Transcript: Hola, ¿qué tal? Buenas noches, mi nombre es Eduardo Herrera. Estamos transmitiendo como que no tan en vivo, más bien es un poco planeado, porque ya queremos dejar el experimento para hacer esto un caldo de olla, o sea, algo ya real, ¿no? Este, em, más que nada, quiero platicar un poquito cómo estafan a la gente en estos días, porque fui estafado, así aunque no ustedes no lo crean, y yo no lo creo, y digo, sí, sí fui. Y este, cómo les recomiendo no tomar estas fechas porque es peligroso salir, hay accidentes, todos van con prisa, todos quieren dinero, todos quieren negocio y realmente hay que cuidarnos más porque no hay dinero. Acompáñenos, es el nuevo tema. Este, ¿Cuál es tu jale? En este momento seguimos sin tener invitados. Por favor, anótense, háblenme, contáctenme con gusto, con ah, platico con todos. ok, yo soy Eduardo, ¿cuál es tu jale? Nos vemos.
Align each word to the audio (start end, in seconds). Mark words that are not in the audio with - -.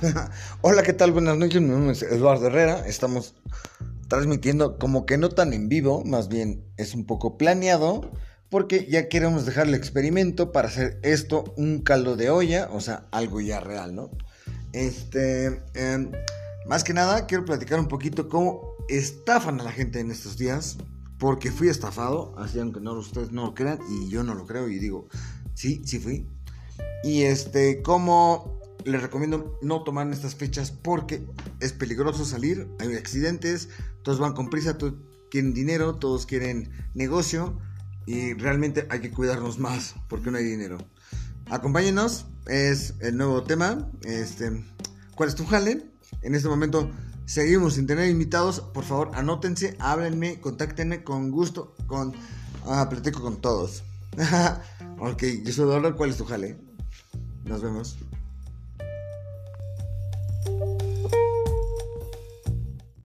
Hola, 0.62 0.82
¿qué 0.82 0.92
tal? 0.92 1.12
Buenas 1.12 1.36
noches, 1.36 1.60
mi 1.60 1.68
nombre 1.68 1.92
es 1.92 2.02
Eduardo 2.02 2.46
Herrera. 2.46 2.86
Estamos 2.86 3.34
transmitiendo 4.08 4.78
como 4.78 5.04
que 5.04 5.18
no 5.18 5.28
tan 5.28 5.52
en 5.52 5.68
vivo, 5.68 6.04
más 6.04 6.28
bien 6.28 6.64
es 6.76 6.94
un 6.94 7.04
poco 7.04 7.36
planeado, 7.36 8.10
porque 8.48 8.86
ya 8.88 9.08
queremos 9.08 9.44
dejar 9.44 9.66
el 9.66 9.74
experimento 9.74 10.52
para 10.52 10.68
hacer 10.68 10.98
esto 11.02 11.44
un 11.56 11.80
caldo 11.80 12.16
de 12.16 12.30
olla, 12.30 12.68
o 12.72 12.80
sea, 12.80 13.06
algo 13.10 13.40
ya 13.40 13.60
real, 13.60 13.94
¿no? 13.94 14.10
Este, 14.72 15.60
em, 15.74 16.10
más 16.66 16.82
que 16.82 16.94
nada, 16.94 17.26
quiero 17.26 17.44
platicar 17.44 17.78
un 17.78 17.88
poquito 17.88 18.28
cómo 18.28 18.62
estafan 18.88 19.60
a 19.60 19.64
la 19.64 19.72
gente 19.72 20.00
en 20.00 20.10
estos 20.10 20.38
días, 20.38 20.78
porque 21.18 21.50
fui 21.50 21.68
estafado, 21.68 22.34
así 22.38 22.58
aunque 22.58 22.80
no 22.80 22.94
ustedes 22.94 23.32
no 23.32 23.44
lo 23.46 23.54
crean, 23.54 23.78
y 23.90 24.08
yo 24.08 24.24
no 24.24 24.34
lo 24.34 24.46
creo, 24.46 24.68
y 24.68 24.78
digo, 24.78 25.08
sí, 25.54 25.82
sí 25.84 25.98
fui. 25.98 26.26
Y 27.04 27.22
este, 27.22 27.82
cómo 27.82 28.59
les 28.84 29.02
recomiendo 29.02 29.58
no 29.62 29.82
tomar 29.82 30.10
estas 30.10 30.34
fechas 30.34 30.70
porque 30.70 31.26
es 31.60 31.72
peligroso 31.72 32.24
salir, 32.24 32.68
hay 32.78 32.94
accidentes, 32.94 33.68
todos 34.02 34.18
van 34.18 34.32
con 34.32 34.50
prisa, 34.50 34.78
todos 34.78 34.94
quieren 35.30 35.54
dinero, 35.54 35.96
todos 35.96 36.26
quieren 36.26 36.70
negocio 36.94 37.58
y 38.06 38.34
realmente 38.34 38.86
hay 38.90 39.00
que 39.00 39.10
cuidarnos 39.10 39.58
más 39.58 39.94
porque 40.08 40.30
no 40.30 40.38
hay 40.38 40.44
dinero. 40.44 40.78
Acompáñenos, 41.50 42.26
es 42.46 42.94
el 43.00 43.16
nuevo 43.16 43.42
tema. 43.42 43.90
Este, 44.02 44.64
¿Cuál 45.14 45.28
es 45.28 45.34
tu 45.34 45.44
jale? 45.46 45.84
En 46.22 46.34
este 46.34 46.48
momento 46.48 46.90
seguimos 47.26 47.74
sin 47.74 47.86
tener 47.86 48.08
invitados. 48.08 48.60
Por 48.60 48.84
favor, 48.84 49.10
anótense, 49.14 49.76
háblenme, 49.78 50.40
contáctenme 50.40 51.02
con 51.02 51.30
gusto, 51.30 51.74
con 51.86 52.14
ah, 52.66 52.88
platico 52.88 53.20
con 53.20 53.40
todos. 53.40 53.82
ok, 54.98 55.22
yo 55.44 55.52
soy 55.52 55.64
Eduardo, 55.64 55.96
¿cuál 55.96 56.10
es 56.10 56.16
tu 56.16 56.24
jale? 56.24 56.56
Nos 57.44 57.62
vemos. 57.62 57.98